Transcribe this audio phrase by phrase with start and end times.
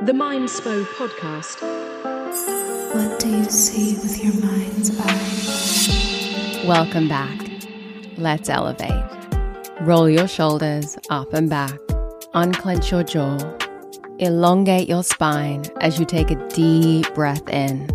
[0.00, 1.60] The Mindspo Podcast.
[2.94, 6.64] What do you see with your mind's eye?
[6.64, 7.36] Welcome back.
[8.16, 8.92] Let's elevate.
[9.80, 11.76] Roll your shoulders up and back.
[12.32, 13.38] Unclench your jaw.
[14.20, 17.90] Elongate your spine as you take a deep breath in.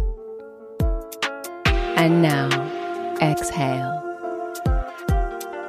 [1.95, 2.49] And now,
[3.21, 4.01] exhale.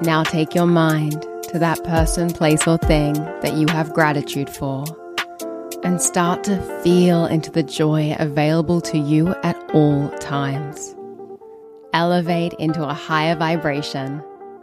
[0.01, 4.85] Now take your mind to that person, place, or thing that you have gratitude for
[5.85, 10.97] and start to feel into the joy available to you at all times.
[11.93, 14.23] Elevate into a higher vibration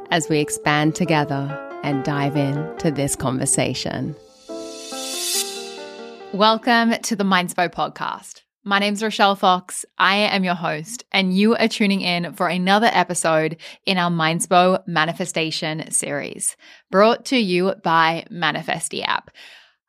[0.09, 1.47] as we expand together
[1.83, 4.15] and dive into this conversation.
[6.33, 8.41] Welcome to the Mindspo podcast.
[8.63, 9.85] My name's Rochelle Fox.
[9.99, 14.87] I am your host, and you are tuning in for another episode in our Mindspo
[14.87, 16.57] manifestation series,
[16.89, 19.29] brought to you by Manifestie app.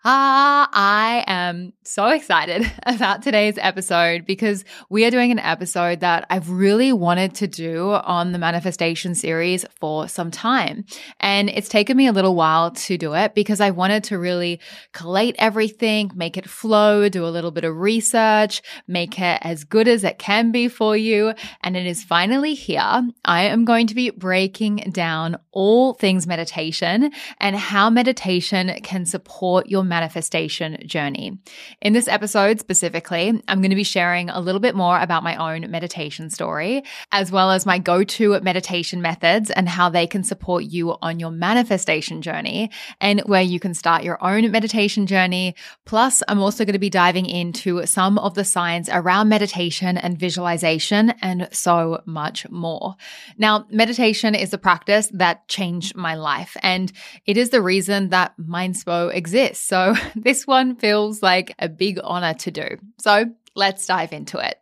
[0.04, 6.26] Ah, I am so excited about today's episode because we are doing an episode that
[6.28, 10.86] I've really wanted to do on the manifestation series for some time.
[11.20, 14.58] And it's taken me a little while to do it because I wanted to really
[14.92, 19.86] collate everything, make it flow, do a little bit of research, make it as good
[19.86, 21.32] as it can be for you.
[21.60, 23.08] And it is finally here.
[23.24, 29.68] I am going to be breaking down all things meditation and how meditation can support
[29.68, 31.38] your manifestation journey.
[31.82, 35.36] In this episode specifically, I'm going to be sharing a little bit more about my
[35.36, 40.24] own meditation story, as well as my go to meditation methods and how they can
[40.24, 42.70] support you on your manifestation journey
[43.02, 45.54] and where you can start your own meditation journey.
[45.84, 50.18] Plus, I'm also going to be diving into some of the science around meditation and
[50.18, 52.94] visualization and so much more.
[53.36, 56.90] Now, meditation is a practice that changed my life and
[57.26, 59.64] it is the reason that Mindspo exists.
[59.72, 59.81] So
[60.16, 62.68] this one feels like a big honor to do.
[62.98, 64.58] So let's dive into it.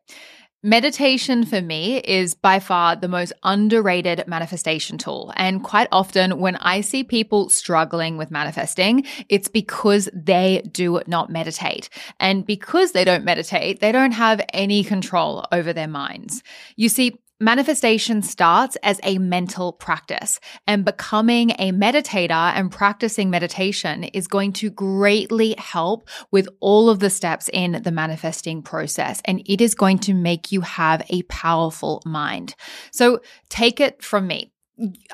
[0.62, 5.32] Meditation for me is by far the most underrated manifestation tool.
[5.36, 11.30] And quite often, when I see people struggling with manifesting, it's because they do not
[11.30, 11.88] meditate.
[12.18, 16.42] And because they don't meditate, they don't have any control over their minds.
[16.76, 24.04] You see, Manifestation starts as a mental practice, and becoming a meditator and practicing meditation
[24.04, 29.22] is going to greatly help with all of the steps in the manifesting process.
[29.24, 32.54] And it is going to make you have a powerful mind.
[32.92, 34.52] So take it from me.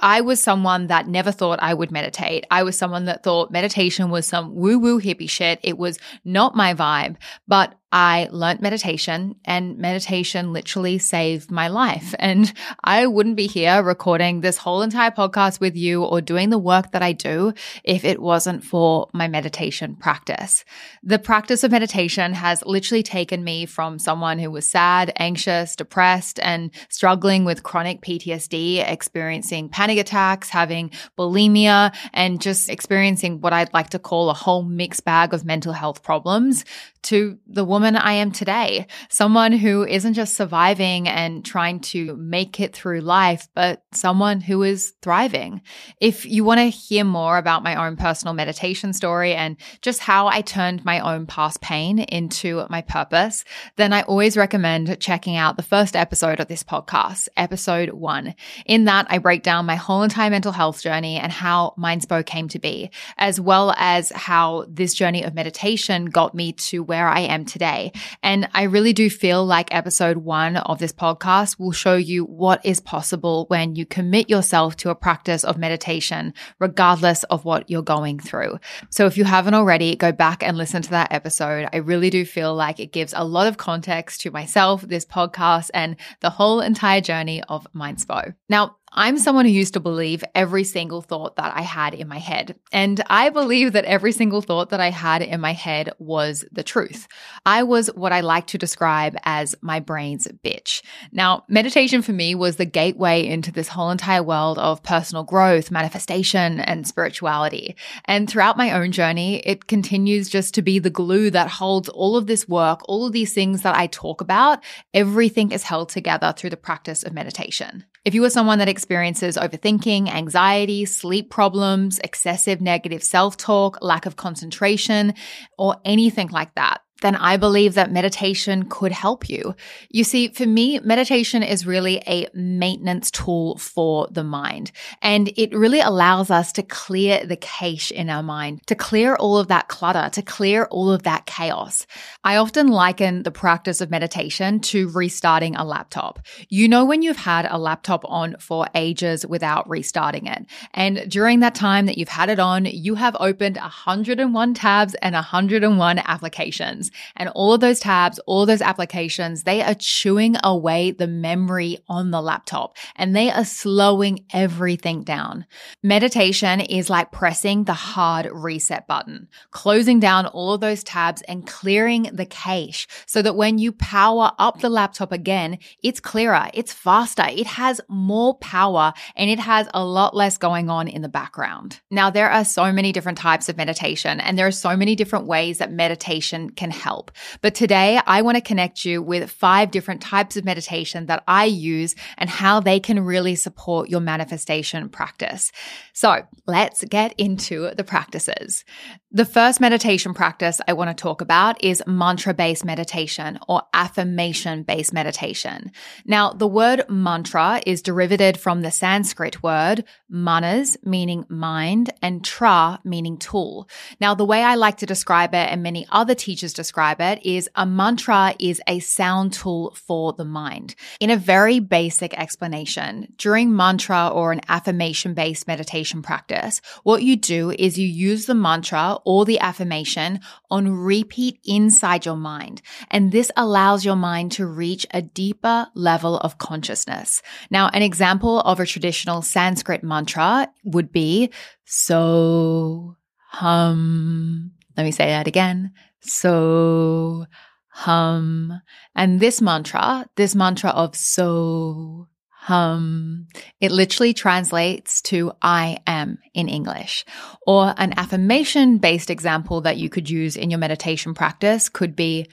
[0.02, 2.44] I was someone that never thought I would meditate.
[2.50, 5.60] I was someone that thought meditation was some woo woo hippie shit.
[5.62, 7.16] It was not my vibe.
[7.46, 12.14] But I learned meditation and meditation literally saved my life.
[12.26, 12.52] And
[12.82, 16.90] I wouldn't be here recording this whole entire podcast with you or doing the work
[16.90, 17.52] that I do
[17.84, 20.64] if it wasn't for my meditation practice.
[21.04, 26.40] The practice of meditation has literally taken me from someone who was sad, anxious, depressed,
[26.42, 33.72] and struggling with chronic PTSD, experiencing panic attacks, having bulimia, and just experiencing what I'd
[33.72, 36.64] like to call a whole mixed bag of mental health problems
[37.06, 38.88] to the woman I am today.
[39.08, 44.64] Someone who isn't just surviving and trying to make it through life, but someone who
[44.64, 45.62] is thriving.
[46.00, 50.26] If you want to hear more about my own personal meditation story and just how
[50.26, 53.44] I turned my own past pain into my purpose,
[53.76, 58.34] then I always recommend checking out the first episode of this podcast, episode one.
[58.64, 62.48] In that, I break down my whole entire mental health journey and how Mindspo came
[62.48, 67.08] to be, as well as how this journey of meditation got me to where where
[67.08, 67.92] I am today.
[68.22, 72.64] And I really do feel like episode one of this podcast will show you what
[72.64, 77.82] is possible when you commit yourself to a practice of meditation, regardless of what you're
[77.82, 78.58] going through.
[78.88, 81.68] So if you haven't already, go back and listen to that episode.
[81.70, 85.68] I really do feel like it gives a lot of context to myself, this podcast,
[85.74, 88.34] and the whole entire journey of Mindspo.
[88.48, 92.18] Now, I'm someone who used to believe every single thought that I had in my
[92.18, 92.58] head.
[92.72, 96.62] And I believe that every single thought that I had in my head was the
[96.62, 97.06] truth.
[97.44, 100.82] I was what I like to describe as my brain's bitch.
[101.12, 105.70] Now, meditation for me was the gateway into this whole entire world of personal growth,
[105.70, 107.76] manifestation, and spirituality.
[108.06, 112.16] And throughout my own journey, it continues just to be the glue that holds all
[112.16, 114.64] of this work, all of these things that I talk about.
[114.94, 117.84] Everything is held together through the practice of meditation.
[118.06, 124.06] If you are someone that experiences overthinking, anxiety, sleep problems, excessive negative self talk, lack
[124.06, 125.12] of concentration,
[125.58, 129.54] or anything like that, then I believe that meditation could help you.
[129.90, 134.72] You see, for me, meditation is really a maintenance tool for the mind.
[135.02, 139.38] And it really allows us to clear the cache in our mind, to clear all
[139.38, 141.86] of that clutter, to clear all of that chaos.
[142.24, 146.20] I often liken the practice of meditation to restarting a laptop.
[146.48, 150.46] You know, when you've had a laptop on for ages without restarting it.
[150.72, 155.14] And during that time that you've had it on, you have opened 101 tabs and
[155.14, 156.85] 101 applications.
[157.16, 162.10] And all of those tabs, all those applications, they are chewing away the memory on
[162.10, 165.46] the laptop and they are slowing everything down.
[165.82, 171.46] Meditation is like pressing the hard reset button, closing down all of those tabs and
[171.46, 176.72] clearing the cache so that when you power up the laptop again, it's clearer, it's
[176.72, 181.08] faster, it has more power, and it has a lot less going on in the
[181.08, 181.80] background.
[181.90, 185.26] Now, there are so many different types of meditation, and there are so many different
[185.26, 187.10] ways that meditation can help.
[187.42, 191.44] But today I want to connect you with five different types of meditation that I
[191.44, 195.52] use and how they can really support your manifestation practice.
[195.92, 198.64] So let's get into the practices.
[199.12, 204.62] The first meditation practice I want to talk about is mantra based meditation or affirmation
[204.62, 205.72] based meditation.
[206.04, 212.78] Now, the word mantra is derived from the Sanskrit word manas, meaning mind, and tra,
[212.84, 213.68] meaning tool.
[214.00, 217.48] Now, the way I like to describe it, and many other teachers describe it, is
[217.54, 220.74] a mantra is a sound tool for the mind.
[221.00, 227.16] In a very basic explanation, during mantra or an affirmation based meditation practice, what you
[227.16, 230.20] do is you use the mantra or the affirmation
[230.50, 232.62] on repeat inside your mind.
[232.90, 237.22] And this allows your mind to reach a deeper level of consciousness.
[237.50, 241.30] Now, an example of a traditional Sanskrit mantra would be
[241.64, 242.96] so
[243.28, 244.52] hum.
[244.76, 245.72] Let me say that again.
[246.00, 247.26] So
[247.68, 248.60] hum.
[248.94, 253.26] And this mantra, this mantra of so hum.
[253.60, 257.04] It literally translates to I am in English.
[257.46, 262.26] Or an affirmation based example that you could use in your meditation practice could be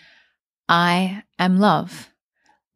[0.70, 2.13] I am love.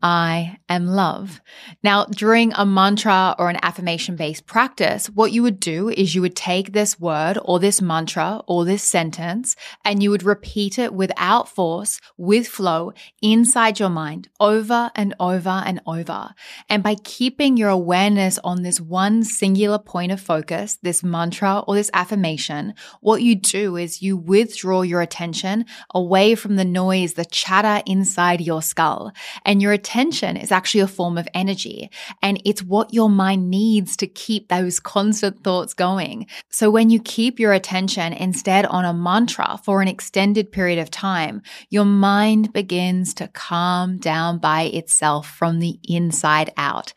[0.02, 1.42] I am love.
[1.82, 6.22] Now, during a mantra or an affirmation based practice, what you would do is you
[6.22, 10.94] would take this word or this mantra or this sentence and you would repeat it
[10.94, 16.30] without force, with flow inside your mind over and over and over.
[16.70, 21.74] And by keeping your awareness on this one singular point of focus, this mantra or
[21.74, 25.66] this affirmation, what you do is you withdraw your attention
[25.96, 29.12] away from the noise, the chatter inside your skull
[29.44, 31.89] and your attention is actually a form of energy
[32.22, 36.28] and it's what your mind needs to keep those constant thoughts going.
[36.50, 40.92] So when you keep your attention instead on a mantra for an extended period of
[40.92, 46.94] time, your mind begins to calm down by itself from the inside out.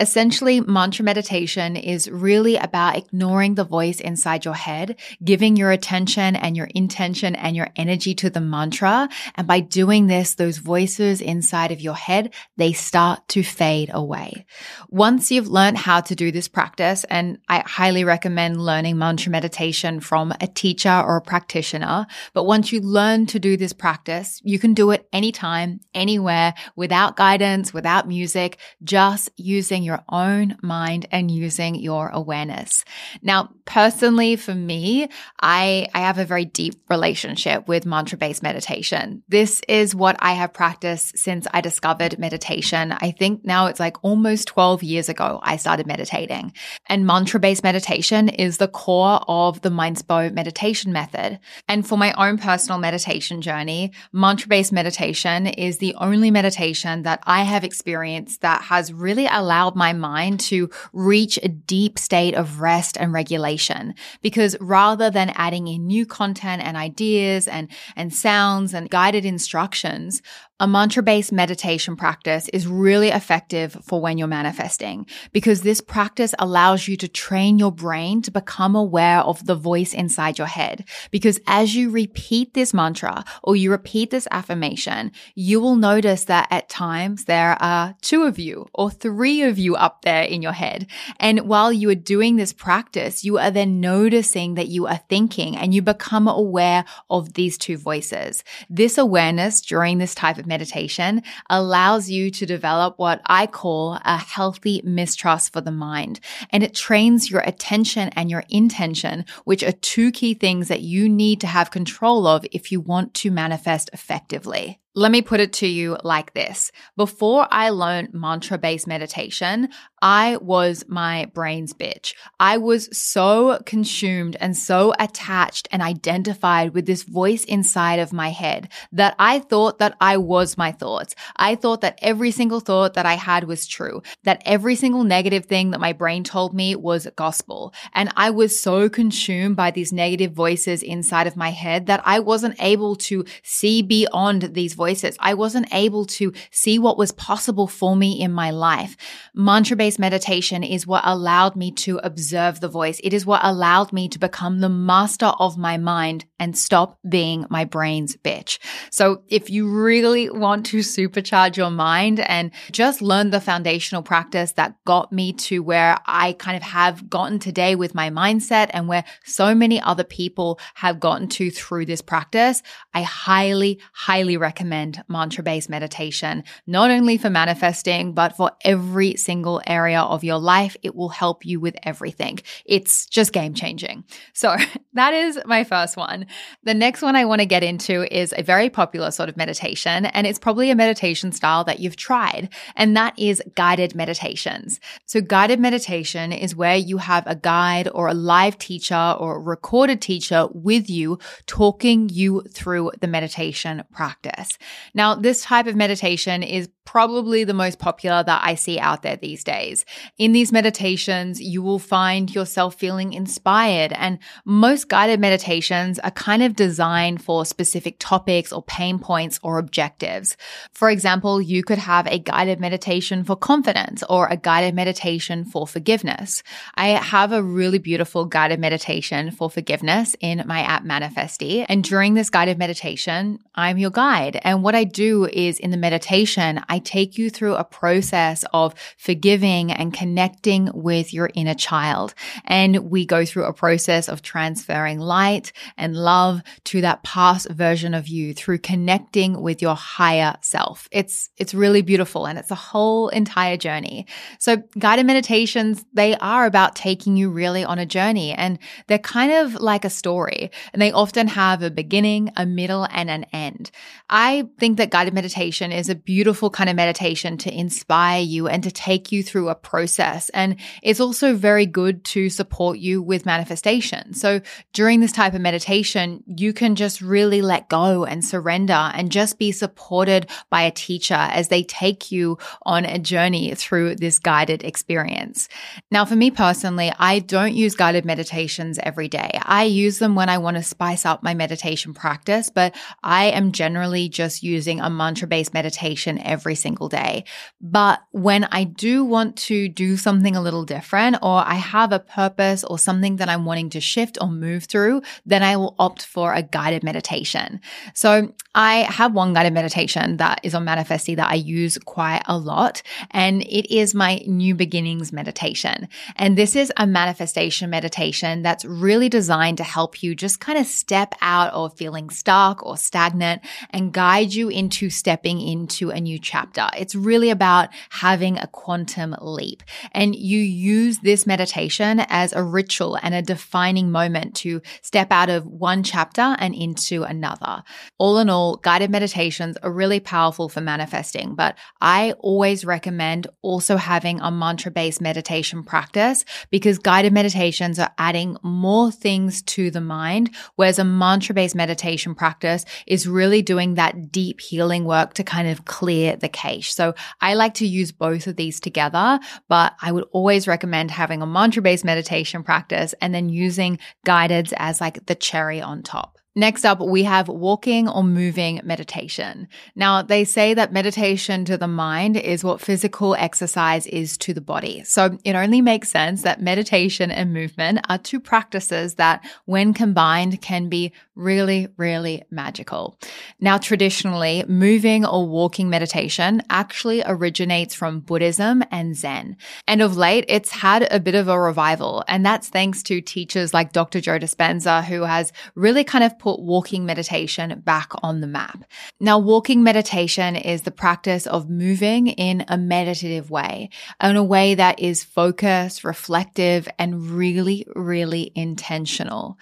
[0.00, 6.34] Essentially, mantra meditation is really about ignoring the voice inside your head, giving your attention
[6.34, 9.08] and your intention and your energy to the mantra.
[9.36, 14.46] And by doing this, those voices inside of your head, they start to fade away.
[14.88, 20.00] Once you've learned how to do this practice, and I highly recommend learning mantra meditation
[20.00, 24.58] from a teacher or a practitioner, but once you learn to do this practice, you
[24.58, 31.30] can do it anytime, anywhere, without guidance, without music, just using your own mind and
[31.30, 32.84] using your awareness.
[33.22, 35.08] Now, personally, for me,
[35.40, 39.22] I, I have a very deep relationship with mantra based meditation.
[39.28, 42.92] This is what I have practiced since I discovered meditation.
[42.92, 46.52] I think now it's like almost 12 years ago I started meditating.
[46.86, 51.38] And mantra based meditation is the core of the Mindspo meditation method.
[51.68, 57.22] And for my own personal meditation journey, mantra based meditation is the only meditation that
[57.24, 62.60] I have experienced that has really allowed my mind to reach a deep state of
[62.60, 63.94] rest and regulation.
[64.22, 70.22] Because rather than adding in new content and ideas and, and sounds and guided instructions,
[70.60, 76.32] a mantra based meditation practice is really effective for when you're manifesting because this practice
[76.38, 80.84] allows you to train your brain to become aware of the voice inside your head.
[81.10, 86.46] Because as you repeat this mantra or you repeat this affirmation, you will notice that
[86.52, 90.52] at times there are two of you or three of you up there in your
[90.52, 90.86] head.
[91.18, 95.56] And while you are doing this practice, you are then noticing that you are thinking
[95.56, 98.44] and you become aware of these two voices.
[98.70, 103.98] This awareness during this type of of meditation allows you to develop what I call
[104.04, 106.20] a healthy mistrust for the mind.
[106.50, 111.08] And it trains your attention and your intention, which are two key things that you
[111.08, 114.80] need to have control of if you want to manifest effectively.
[114.96, 116.70] Let me put it to you like this.
[116.96, 119.70] Before I learned mantra based meditation,
[120.00, 122.14] I was my brain's bitch.
[122.38, 128.28] I was so consumed and so attached and identified with this voice inside of my
[128.28, 131.16] head that I thought that I was my thoughts.
[131.34, 135.46] I thought that every single thought that I had was true, that every single negative
[135.46, 137.74] thing that my brain told me was gospel.
[137.94, 142.20] And I was so consumed by these negative voices inside of my head that I
[142.20, 144.83] wasn't able to see beyond these voices.
[145.18, 148.96] I wasn't able to see what was possible for me in my life.
[149.34, 153.00] Mantra based meditation is what allowed me to observe the voice.
[153.02, 157.46] It is what allowed me to become the master of my mind and stop being
[157.48, 158.58] my brain's bitch.
[158.90, 164.52] So if you really want to supercharge your mind and just learn the foundational practice
[164.52, 168.88] that got me to where I kind of have gotten today with my mindset and
[168.88, 172.62] where so many other people have gotten to through this practice,
[172.92, 174.73] I highly, highly recommend
[175.08, 180.76] mantra based meditation, not only for manifesting, but for every single area of your life.
[180.82, 182.40] It will help you with everything.
[182.64, 184.04] It's just game changing.
[184.32, 184.56] So
[184.94, 186.26] that is my first one.
[186.62, 190.06] The next one I want to get into is a very popular sort of meditation,
[190.06, 194.80] and it's probably a meditation style that you've tried, and that is guided meditations.
[195.06, 199.40] So guided meditation is where you have a guide or a live teacher or a
[199.40, 204.58] recorded teacher with you talking you through the meditation practice.
[204.94, 209.16] Now, this type of meditation is probably the most popular that I see out there
[209.16, 209.84] these days.
[210.18, 216.42] In these meditations, you will find yourself feeling inspired, and most guided meditations are kind
[216.42, 220.36] of designed for specific topics or pain points or objectives.
[220.72, 225.66] For example, you could have a guided meditation for confidence or a guided meditation for
[225.66, 226.42] forgiveness.
[226.74, 232.14] I have a really beautiful guided meditation for forgiveness in my app Manifestie, and during
[232.14, 234.40] this guided meditation, I'm your guide.
[234.42, 238.74] And what I do is in the meditation, I take you through a process of
[238.96, 242.14] forgiving and connecting with your inner child.
[242.44, 247.94] And we go through a process of transferring light and love to that past version
[247.94, 250.88] of you through connecting with your higher self.
[250.90, 254.06] It's, it's really beautiful and it's a whole entire journey.
[254.38, 259.32] So guided meditations, they are about taking you really on a journey and they're kind
[259.32, 263.70] of like a story and they often have a beginning, a middle and an end.
[264.08, 268.48] I think that guided meditation is a beautiful kind kind of meditation to inspire you
[268.48, 270.30] and to take you through a process.
[270.30, 274.14] And it's also very good to support you with manifestation.
[274.14, 274.40] So
[274.72, 279.38] during this type of meditation, you can just really let go and surrender and just
[279.38, 284.64] be supported by a teacher as they take you on a journey through this guided
[284.64, 285.50] experience.
[285.90, 289.38] Now, for me personally, I don't use guided meditations every day.
[289.42, 293.52] I use them when I want to spice up my meditation practice, but I am
[293.52, 297.24] generally just using a mantra based meditation every every single day.
[297.60, 301.98] But when I do want to do something a little different or I have a
[301.98, 306.06] purpose or something that I'm wanting to shift or move through, then I will opt
[306.06, 307.60] for a guided meditation.
[307.94, 312.38] So I have one guided meditation that is on Manifestie that I use quite a
[312.38, 315.88] lot, and it is my new beginnings meditation.
[316.16, 320.66] And this is a manifestation meditation that's really designed to help you just kind of
[320.66, 326.18] step out of feeling stuck or stagnant and guide you into stepping into a new
[326.18, 326.76] chapter chapter.
[326.78, 329.62] It's really about having a quantum leap.
[329.92, 335.30] And you use this meditation as a ritual and a defining moment to step out
[335.30, 337.62] of one chapter and into another.
[337.98, 343.76] All in all, guided meditations are really powerful for manifesting, but I always recommend also
[343.76, 349.80] having a mantra based meditation practice because guided meditations are adding more things to the
[349.80, 355.24] mind, whereas a mantra based meditation practice is really doing that deep healing work to
[355.24, 356.74] kind of clear the cache.
[356.74, 361.22] So I like to use both of these together, but I would always recommend having
[361.22, 366.18] a mantra based meditation practice and then using guideds as like the cherry on top.
[366.36, 369.46] Next up, we have walking or moving meditation.
[369.76, 374.40] Now, they say that meditation to the mind is what physical exercise is to the
[374.40, 374.82] body.
[374.82, 380.42] So it only makes sense that meditation and movement are two practices that, when combined,
[380.42, 382.98] can be really, really magical.
[383.40, 389.36] Now, traditionally, moving or walking meditation actually originates from Buddhism and Zen.
[389.66, 392.04] And of late, it's had a bit of a revival.
[392.08, 394.00] And that's thanks to teachers like Dr.
[394.00, 398.64] Joe Dispenza, who has really kind of put walking meditation back on the map.
[399.00, 403.70] Now, walking meditation is the practice of moving in a meditative way,
[404.02, 409.38] in a way that is focused, reflective, and really, really intentional.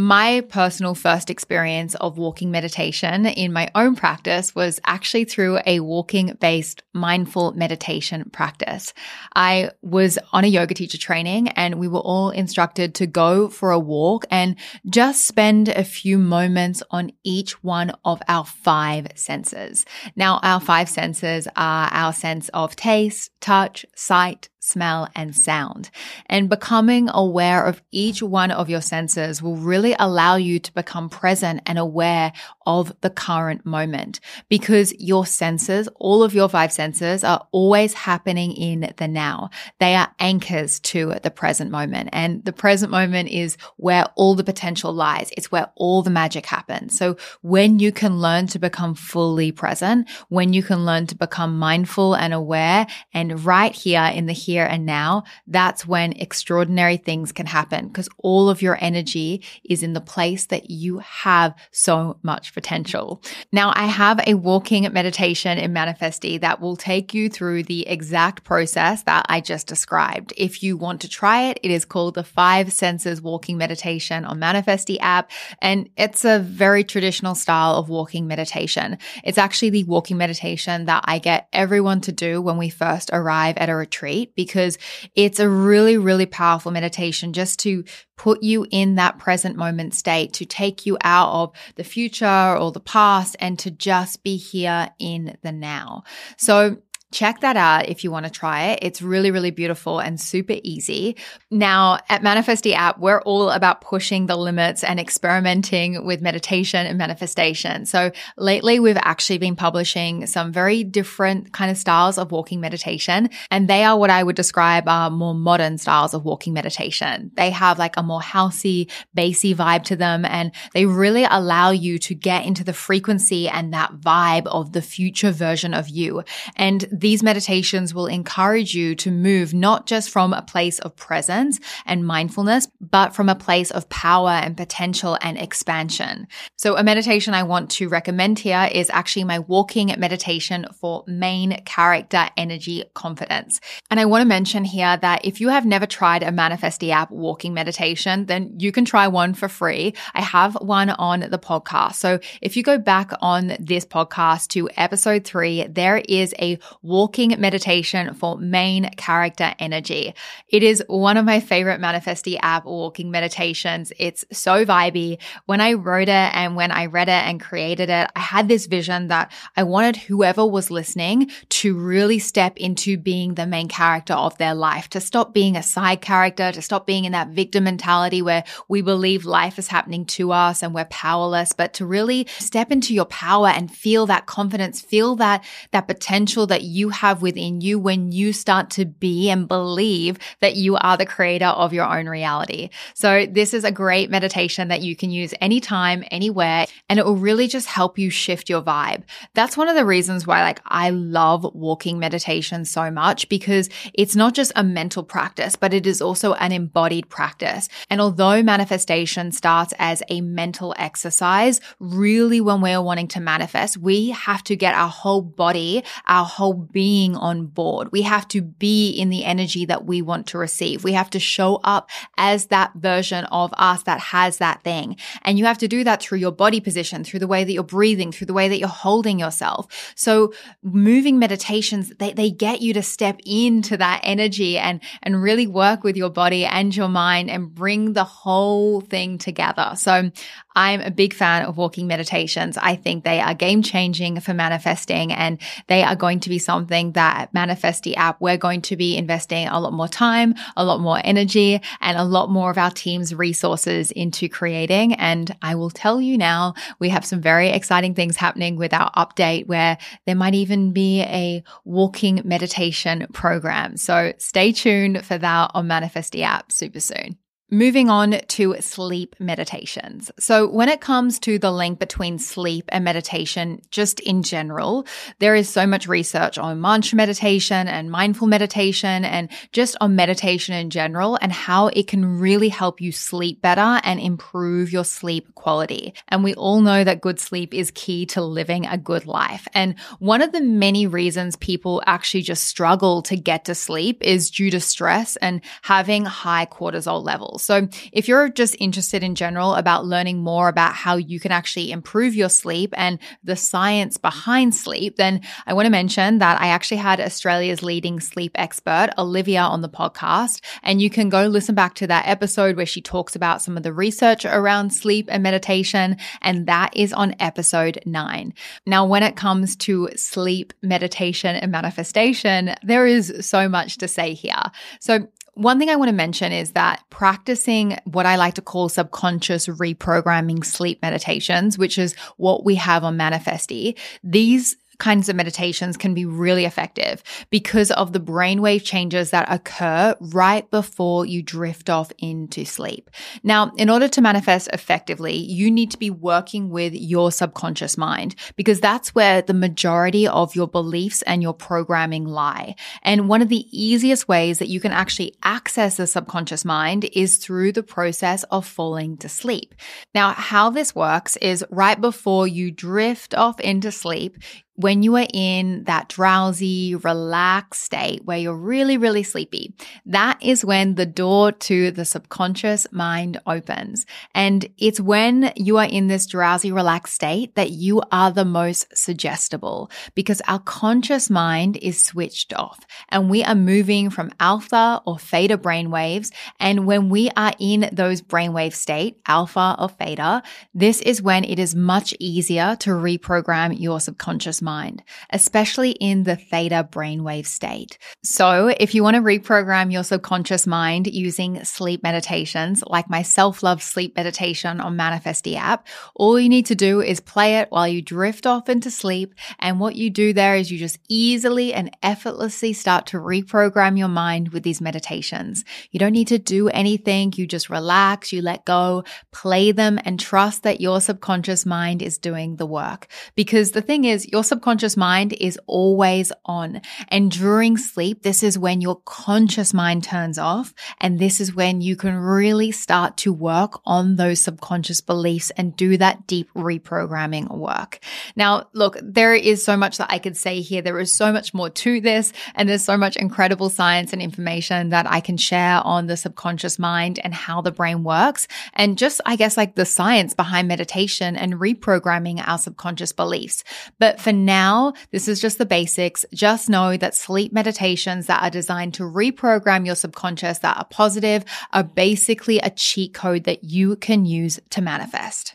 [0.00, 5.80] My personal first experience of walking meditation in my own practice was actually through a
[5.80, 8.94] walking based mindful meditation practice.
[9.34, 13.72] I was on a yoga teacher training and we were all instructed to go for
[13.72, 14.54] a walk and
[14.88, 19.84] just spend a few moments on each one of our five senses.
[20.14, 25.90] Now, our five senses are our sense of taste, touch, sight, smell, and sound.
[26.26, 31.08] And becoming aware of each one of your senses will really allow you to become
[31.08, 32.32] present and aware
[32.66, 38.52] of the current moment because your senses, all of your five senses are always happening
[38.52, 39.50] in the now.
[39.80, 42.10] They are anchors to the present moment.
[42.12, 45.30] And the present moment is where all the potential lies.
[45.36, 46.98] It's where all the magic happens.
[46.98, 51.58] So when you can learn to become fully present, when you can learn to become
[51.58, 57.32] mindful and aware and right here in the here and now, that's when extraordinary things
[57.32, 62.18] can happen because all of your energy is in the place that you have so
[62.22, 63.22] much potential.
[63.52, 68.42] Now, I have a walking meditation in Manifestie that will take you through the exact
[68.42, 70.32] process that I just described.
[70.38, 74.40] If you want to try it, it is called the Five Senses Walking Meditation on
[74.40, 78.96] Manifestie app, and it's a very traditional style of walking meditation.
[79.24, 83.58] It's actually the walking meditation that I get everyone to do when we first arrive
[83.58, 84.78] at a retreat because
[85.16, 87.82] it's a really, really powerful meditation just to
[88.16, 92.70] put you in that present moment state, to take you out of the future or
[92.70, 96.04] the past and to just be here in the now.
[96.36, 96.76] So
[97.10, 98.80] Check that out if you want to try it.
[98.82, 101.16] It's really, really beautiful and super easy.
[101.50, 106.98] Now, at Manifestie app, we're all about pushing the limits and experimenting with meditation and
[106.98, 107.86] manifestation.
[107.86, 113.30] So lately, we've actually been publishing some very different kind of styles of walking meditation.
[113.50, 117.30] And they are what I would describe are more modern styles of walking meditation.
[117.34, 120.26] They have like a more housey, bassy vibe to them.
[120.26, 124.82] And they really allow you to get into the frequency and that vibe of the
[124.82, 126.22] future version of you.
[126.54, 131.60] And these meditations will encourage you to move not just from a place of presence
[131.86, 136.26] and mindfulness, but from a place of power and potential and expansion.
[136.56, 141.62] So a meditation I want to recommend here is actually my walking meditation for main
[141.64, 143.60] character energy confidence.
[143.90, 147.10] And I want to mention here that if you have never tried a Manifestie app
[147.10, 149.94] walking meditation, then you can try one for free.
[150.14, 151.94] I have one on the podcast.
[151.94, 156.58] So if you go back on this podcast to episode three, there is a
[156.88, 160.14] walking meditation for main character energy.
[160.48, 163.92] It is one of my favorite Manifestie app walking meditations.
[163.98, 165.18] It's so vibey.
[165.44, 168.64] When I wrote it and when I read it and created it, I had this
[168.66, 174.14] vision that I wanted whoever was listening to really step into being the main character
[174.14, 177.64] of their life, to stop being a side character, to stop being in that victim
[177.64, 182.26] mentality where we believe life is happening to us and we're powerless, but to really
[182.38, 186.90] step into your power and feel that confidence, feel that, that potential that you you
[186.90, 191.46] have within you when you start to be and believe that you are the creator
[191.46, 192.70] of your own reality.
[192.94, 197.16] So this is a great meditation that you can use anytime, anywhere, and it will
[197.16, 199.02] really just help you shift your vibe.
[199.34, 204.16] That's one of the reasons why like I love walking meditation so much because it's
[204.16, 207.68] not just a mental practice, but it is also an embodied practice.
[207.90, 214.10] And although manifestation starts as a mental exercise, really when we're wanting to manifest, we
[214.10, 217.88] have to get our whole body, our whole being on board.
[217.92, 220.84] We have to be in the energy that we want to receive.
[220.84, 224.96] We have to show up as that version of us that has that thing.
[225.22, 227.62] And you have to do that through your body position, through the way that you're
[227.62, 229.92] breathing, through the way that you're holding yourself.
[229.94, 235.46] So moving meditations, they, they get you to step into that energy and, and really
[235.46, 239.72] work with your body and your mind and bring the whole thing together.
[239.76, 240.10] So
[240.58, 242.58] I'm a big fan of walking meditations.
[242.58, 246.92] I think they are game changing for manifesting and they are going to be something
[246.92, 251.00] that Manifestie app, we're going to be investing a lot more time, a lot more
[251.04, 254.94] energy and a lot more of our team's resources into creating.
[254.94, 258.90] And I will tell you now, we have some very exciting things happening with our
[258.94, 263.76] update where there might even be a walking meditation program.
[263.76, 267.16] So stay tuned for that on Manifestie app super soon.
[267.50, 270.10] Moving on to sleep meditations.
[270.18, 274.86] So, when it comes to the link between sleep and meditation, just in general,
[275.18, 280.56] there is so much research on mantra meditation and mindful meditation and just on meditation
[280.56, 285.34] in general and how it can really help you sleep better and improve your sleep
[285.34, 285.94] quality.
[286.08, 289.48] And we all know that good sleep is key to living a good life.
[289.54, 294.30] And one of the many reasons people actually just struggle to get to sleep is
[294.30, 297.37] due to stress and having high cortisol levels.
[297.38, 301.70] So if you're just interested in general about learning more about how you can actually
[301.72, 306.48] improve your sleep and the science behind sleep, then I want to mention that I
[306.48, 310.40] actually had Australia's leading sleep expert, Olivia, on the podcast.
[310.62, 313.62] And you can go listen back to that episode where she talks about some of
[313.62, 315.96] the research around sleep and meditation.
[316.22, 318.34] And that is on episode nine.
[318.66, 324.14] Now, when it comes to sleep, meditation, and manifestation, there is so much to say
[324.14, 324.42] here.
[324.80, 328.68] So one thing I want to mention is that practicing what I like to call
[328.68, 335.76] subconscious reprogramming sleep meditations, which is what we have on Manifestie, these kinds of meditations
[335.76, 341.68] can be really effective because of the brainwave changes that occur right before you drift
[341.68, 342.90] off into sleep.
[343.22, 348.14] Now, in order to manifest effectively, you need to be working with your subconscious mind
[348.36, 352.54] because that's where the majority of your beliefs and your programming lie.
[352.82, 357.16] And one of the easiest ways that you can actually access the subconscious mind is
[357.16, 359.54] through the process of falling to sleep.
[359.94, 364.18] Now, how this works is right before you drift off into sleep,
[364.58, 369.54] when you are in that drowsy, relaxed state where you're really, really sleepy,
[369.86, 373.86] that is when the door to the subconscious mind opens.
[374.16, 378.76] And it's when you are in this drowsy, relaxed state that you are the most
[378.76, 384.98] suggestible because our conscious mind is switched off and we are moving from alpha or
[384.98, 386.10] theta brain waves.
[386.40, 391.38] And when we are in those brainwave state, alpha or theta, this is when it
[391.38, 397.78] is much easier to reprogram your subconscious mind mind, especially in the theta brainwave state.
[398.02, 398.28] So
[398.64, 403.96] if you want to reprogram your subconscious mind using sleep meditations, like my self-love sleep
[403.96, 408.26] meditation on Manifestie app, all you need to do is play it while you drift
[408.26, 409.14] off into sleep.
[409.38, 413.88] And what you do there is you just easily and effortlessly start to reprogram your
[413.88, 415.44] mind with these meditations.
[415.70, 417.12] You don't need to do anything.
[417.16, 421.98] You just relax, you let go, play them and trust that your subconscious mind is
[421.98, 422.86] doing the work.
[423.14, 426.60] Because the thing is, your subconscious subconscious mind is always on.
[426.90, 430.54] And during sleep, this is when your conscious mind turns off.
[430.80, 435.56] And this is when you can really start to work on those subconscious beliefs and
[435.56, 437.80] do that deep reprogramming work.
[438.14, 440.62] Now, look, there is so much that I could say here.
[440.62, 444.68] There is so much more to this and there's so much incredible science and information
[444.68, 448.28] that I can share on the subconscious mind and how the brain works.
[448.54, 453.42] And just, I guess, like the science behind meditation and reprogramming our subconscious beliefs.
[453.80, 456.04] But for now, this is just the basics.
[456.12, 461.24] Just know that sleep meditations that are designed to reprogram your subconscious that are positive
[461.52, 465.34] are basically a cheat code that you can use to manifest.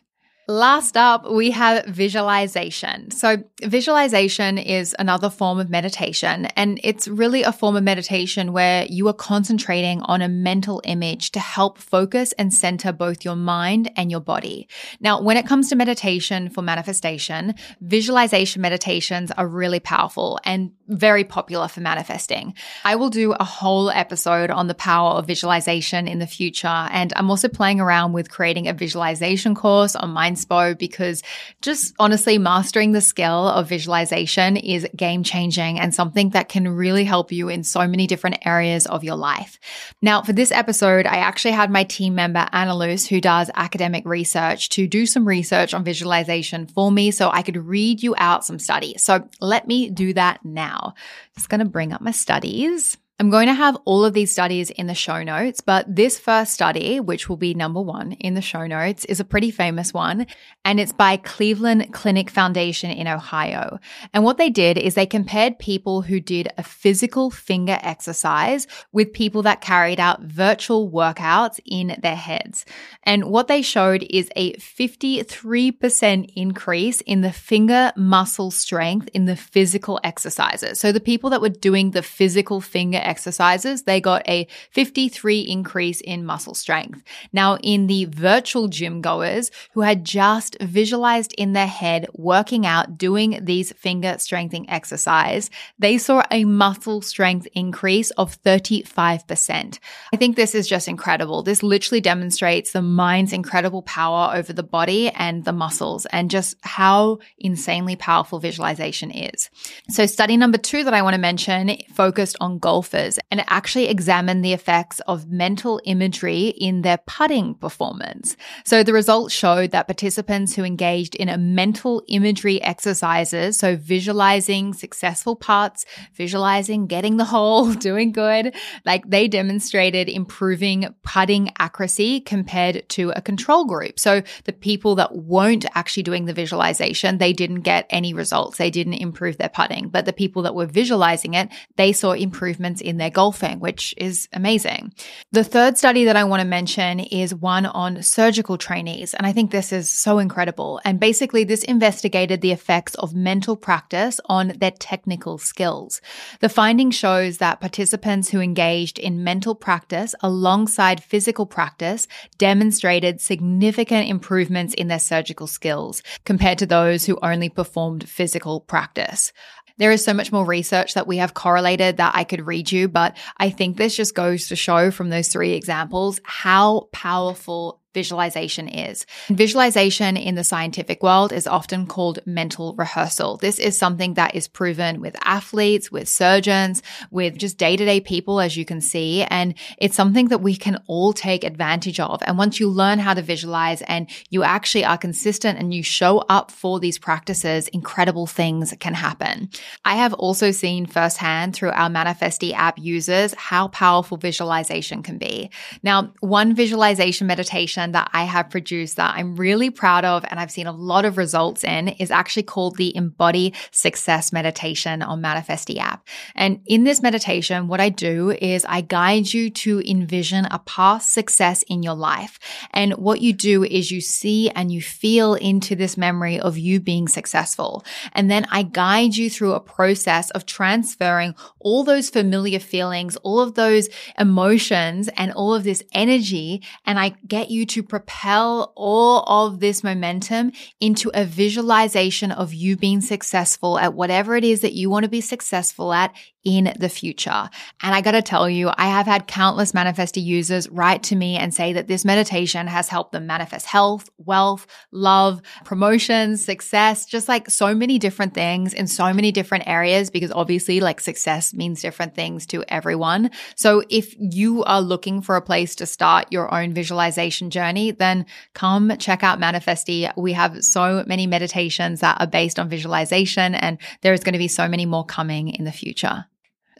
[0.54, 3.10] Last up, we have visualization.
[3.10, 8.86] So, visualization is another form of meditation, and it's really a form of meditation where
[8.86, 13.90] you are concentrating on a mental image to help focus and center both your mind
[13.96, 14.68] and your body.
[15.00, 21.24] Now, when it comes to meditation for manifestation, visualization meditations are really powerful and very
[21.24, 22.54] popular for manifesting.
[22.86, 27.12] I will do a whole episode on the power of visualization in the future, and
[27.16, 31.24] I'm also playing around with creating a visualization course on Mind Mindspo because
[31.62, 37.04] just honestly mastering the skill of visualization is game changing and something that can really
[37.04, 39.60] help you in so many different areas of your life.
[40.02, 44.06] Now, for this episode, I actually had my team member Anna Luce, who does academic
[44.06, 48.46] research, to do some research on visualization for me so I could read you out
[48.46, 49.04] some studies.
[49.04, 50.94] So let me do that now.
[51.36, 52.98] Just going to bring up my studies.
[53.24, 56.54] I'm going to have all of these studies in the show notes, but this first
[56.54, 60.28] study, which will be number one in the show notes, is a pretty famous one,
[60.66, 63.80] and it's by Cleveland Clinic Foundation in Ohio.
[64.14, 69.14] And what they did is they compared people who did a physical finger exercise with
[69.14, 72.66] people that carried out virtual workouts in their heads.
[73.04, 79.38] And what they showed is a 53% increase in the finger muscle strength in the
[79.38, 80.78] physical exercises.
[80.78, 86.02] So the people that were doing the physical finger exercises, they got a 53 increase
[86.02, 87.04] in muscle strength.
[87.32, 92.98] Now, in the virtual gym goers who had just visualized in their head working out,
[92.98, 99.80] doing these finger strengthening exercise, they saw a muscle strength increase of 35%.
[100.12, 101.44] I think this is just incredible.
[101.44, 106.56] This literally demonstrates the mind's incredible power over the body and the muscles and just
[106.62, 109.52] how insanely powerful visualization is.
[109.90, 112.58] So study number two that I want to mention focused on
[112.94, 118.36] golfers and actually examined the effects of mental imagery in their putting performance.
[118.66, 124.74] So the results showed that participants who engaged in a mental imagery exercises, so visualizing
[124.74, 132.88] successful putts, visualizing getting the hole, doing good, like they demonstrated improving putting accuracy compared
[132.90, 134.00] to a control group.
[134.00, 138.58] So the people that weren't actually doing the visualization, they didn't get any results.
[138.58, 142.83] They didn't improve their putting, but the people that were visualizing it, they saw improvements
[142.84, 144.94] in their golfing, which is amazing.
[145.32, 149.14] The third study that I want to mention is one on surgical trainees.
[149.14, 150.82] And I think this is so incredible.
[150.86, 156.02] And basically, this investigated the effects of mental practice on their technical skills.
[156.40, 164.10] The finding shows that participants who engaged in mental practice alongside physical practice demonstrated significant
[164.10, 169.32] improvements in their surgical skills compared to those who only performed physical practice.
[169.78, 172.88] There is so much more research that we have correlated that I could read you,
[172.88, 178.68] but I think this just goes to show from those three examples how powerful visualization
[178.68, 179.06] is.
[179.30, 183.38] Visualization in the scientific world is often called mental rehearsal.
[183.38, 188.00] This is something that is proven with athletes, with surgeons, with just day to day
[188.00, 189.24] people, as you can see.
[189.24, 192.22] And it's something that we can all take advantage of.
[192.26, 196.20] And once you learn how to visualize and you actually are consistent and you show
[196.30, 199.50] up for these practices, incredible things can happen.
[199.86, 205.50] I have also seen firsthand through our Manifestie app users how powerful visualization can be.
[205.84, 210.52] Now, one visualization meditation that I have produced that I'm really proud of and I've
[210.52, 215.78] seen a lot of results in is actually called the Embody Success Meditation on Manifestie
[215.78, 216.08] app.
[216.36, 221.14] And in this meditation, what I do is I guide you to envision a past
[221.14, 222.40] success in your life.
[222.72, 226.80] And what you do is you see and you feel into this memory of you
[226.80, 227.84] being successful.
[228.14, 233.40] And then I guide you through a process of transferring all those familiar feelings, all
[233.40, 236.62] of those emotions and all of this energy.
[236.86, 242.78] And I get you to propel all of this momentum into a visualization of you
[242.78, 246.90] being successful at whatever it is that you want to be successful at in the
[246.90, 247.50] future.
[247.82, 251.38] And I got to tell you, I have had countless Manifestie users write to me
[251.38, 257.30] and say that this meditation has helped them manifest health, wealth, love, promotions, success, just
[257.30, 261.82] like so many different things in so many different areas because obviously like success means
[261.82, 263.32] different things to everyone.
[263.56, 268.26] So if you are looking for a place to start your own visualization journey, then
[268.54, 270.12] come check out Manifestie.
[270.18, 274.40] We have so many meditations that are based on visualization and there is going to
[274.40, 276.26] be so many more coming in the future.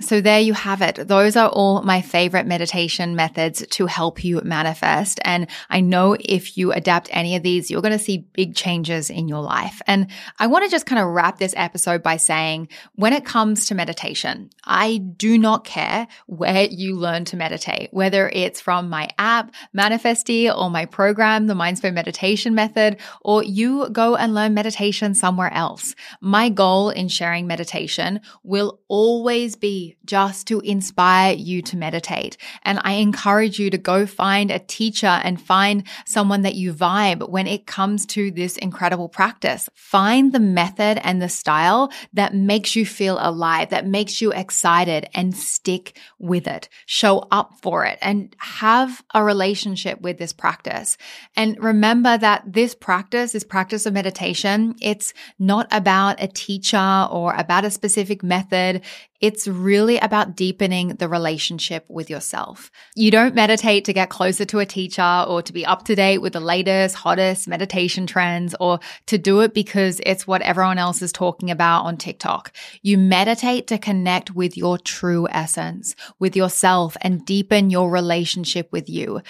[0.02, 1.08] So there you have it.
[1.08, 5.20] Those are all my favorite meditation methods to help you manifest.
[5.24, 9.10] And I know if you adapt any of these, you're going to see big changes
[9.10, 9.82] in your life.
[9.86, 10.08] And
[10.40, 13.76] I want to just kind of wrap this episode by saying when it comes to
[13.76, 19.54] meditation, I do not care where you learn to meditate, whether it's from my app,
[19.78, 25.54] Manifestie, or my program, the Mindspo Meditation Method, or you go and learn meditation somewhere
[25.54, 25.94] else.
[26.20, 32.38] My goal in sharing meditation will always be just to inspire you to meditate.
[32.64, 37.30] And I encourage you to go find a teacher and find someone that you vibe
[37.30, 39.70] when it comes to this incredible practice.
[39.74, 45.08] Find the method and the style that makes you feel alive, that makes you excited
[45.14, 46.70] and stick with it.
[46.86, 50.98] Show up for it and have a relationship with this practice.
[51.36, 57.34] And remember that this practice, this practice of meditation, it's not about a teacher or
[57.34, 58.82] about a specific method.
[59.24, 62.70] It's really about deepening the relationship with yourself.
[62.94, 66.18] You don't meditate to get closer to a teacher or to be up to date
[66.18, 71.02] with the latest, hottest meditation trends or to do it because it's what everyone else
[71.02, 72.52] is talking about on TikTok.
[72.82, 78.90] You meditate to connect with your true essence, with yourself and deepen your relationship with
[78.90, 79.22] you.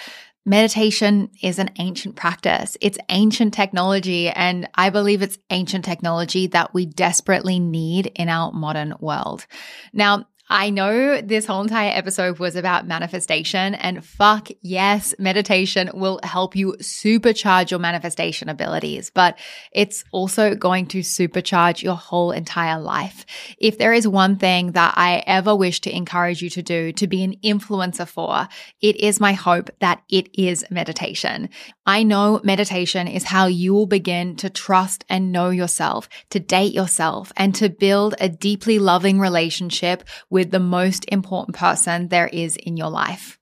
[0.46, 2.76] Meditation is an ancient practice.
[2.82, 8.52] It's ancient technology, and I believe it's ancient technology that we desperately need in our
[8.52, 9.46] modern world.
[9.94, 16.20] Now, I know this whole entire episode was about manifestation, and fuck yes, meditation will
[16.22, 19.38] help you supercharge your manifestation abilities, but
[19.72, 23.24] it's also going to supercharge your whole entire life.
[23.56, 27.06] If there is one thing that I ever wish to encourage you to do to
[27.06, 28.46] be an influencer for,
[28.82, 31.48] it is my hope that it is meditation.
[31.86, 36.74] I know meditation is how you will begin to trust and know yourself, to date
[36.74, 42.56] yourself, and to build a deeply loving relationship with the most important person there is
[42.56, 43.38] in your life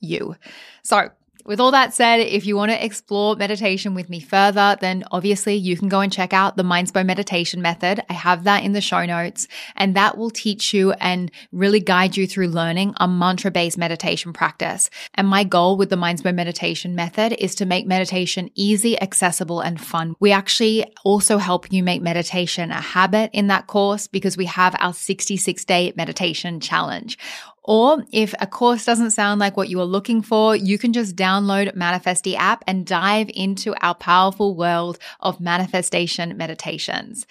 [0.00, 0.34] you.
[0.82, 1.08] So,
[1.44, 5.54] with all that said, if you want to explore meditation with me further, then obviously
[5.54, 8.02] you can go and check out the Mindspo meditation method.
[8.08, 12.16] I have that in the show notes and that will teach you and really guide
[12.16, 14.90] you through learning a mantra based meditation practice.
[15.14, 19.80] And my goal with the Mindspo meditation method is to make meditation easy, accessible and
[19.80, 20.14] fun.
[20.20, 24.76] We actually also help you make meditation a habit in that course because we have
[24.78, 27.18] our 66 day meditation challenge.
[27.64, 31.14] Or if a course doesn't sound like what you are looking for, you can just
[31.14, 37.26] download Manifestie app and dive into our powerful world of manifestation meditations.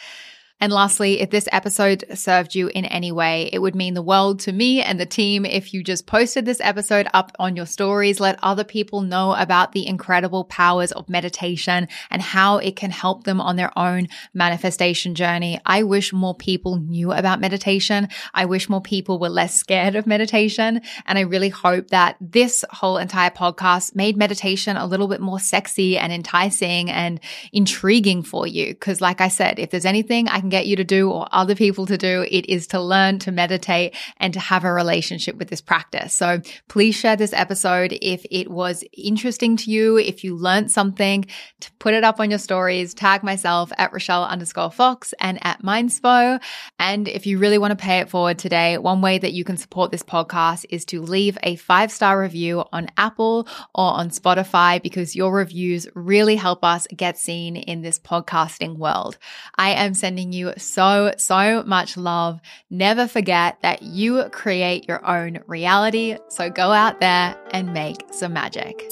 [0.62, 4.40] And lastly, if this episode served you in any way, it would mean the world
[4.42, 8.20] to me and the team if you just posted this episode up on your stories.
[8.20, 13.24] Let other people know about the incredible powers of meditation and how it can help
[13.24, 15.60] them on their own manifestation journey.
[15.66, 18.08] I wish more people knew about meditation.
[18.36, 20.82] I wish more people were less scared of meditation.
[21.08, 25.40] And I really hope that this whole entire podcast made meditation a little bit more
[25.40, 27.20] sexy and enticing and
[27.52, 28.76] intriguing for you.
[28.76, 31.56] Cause like I said, if there's anything I can get you to do or other
[31.56, 35.50] people to do, it is to learn to meditate and to have a relationship with
[35.50, 36.14] this practice.
[36.14, 41.26] So please share this episode if it was interesting to you, if you learned something,
[41.62, 45.64] to put it up on your stories, tag myself at Rochelle underscore Fox and at
[45.64, 46.42] Mindspo.
[46.78, 49.58] And if you really want to pay it forward today, one way that you can
[49.58, 54.82] support this podcast is to leave a five star review on Apple or on Spotify
[54.82, 59.18] because your reviews really help us get seen in this podcasting world.
[59.56, 62.40] I am sending you so, so much love.
[62.70, 66.18] Never forget that you create your own reality.
[66.30, 68.84] So go out there and make some magic.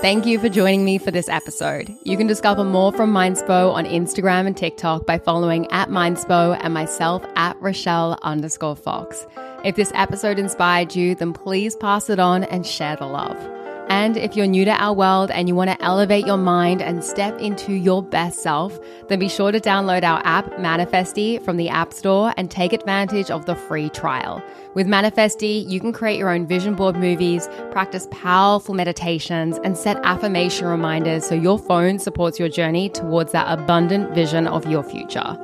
[0.00, 1.92] Thank you for joining me for this episode.
[2.04, 6.72] You can discover more from Mindspo on Instagram and TikTok by following at Mindspo and
[6.72, 9.26] myself at Rochelle underscore Fox.
[9.64, 13.57] If this episode inspired you, then please pass it on and share the love.
[13.90, 17.02] And if you're new to our world and you want to elevate your mind and
[17.02, 21.70] step into your best self, then be sure to download our app, Manifestie, from the
[21.70, 24.42] App Store and take advantage of the free trial.
[24.74, 29.96] With Manifestie, you can create your own vision board movies, practice powerful meditations, and set
[30.04, 35.38] affirmation reminders so your phone supports your journey towards that abundant vision of your future.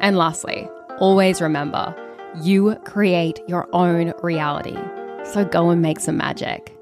[0.00, 0.68] And lastly,
[1.00, 1.94] always remember
[2.42, 4.76] you create your own reality.
[5.24, 6.74] So go and make some magic.